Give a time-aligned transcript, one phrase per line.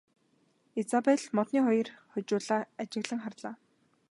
[0.81, 3.55] Изабель модны хоёр хожуулаа ажиглан харлаа.